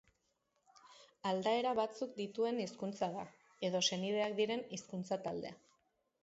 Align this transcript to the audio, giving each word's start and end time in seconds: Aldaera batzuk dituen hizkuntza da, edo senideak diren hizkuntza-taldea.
Aldaera 1.31 1.73
batzuk 1.79 2.15
dituen 2.21 2.61
hizkuntza 2.63 3.11
da, 3.17 3.27
edo 3.69 3.83
senideak 3.91 4.35
diren 4.41 4.65
hizkuntza-taldea. 4.79 5.55